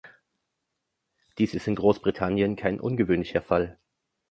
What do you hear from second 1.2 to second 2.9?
Dies ist in Großbritannien kein